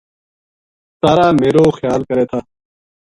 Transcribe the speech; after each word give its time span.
سارا 0.99 1.27
میرو 1.39 1.65
خیال 1.77 2.01
کرے 2.09 2.25
تھا 2.31 2.39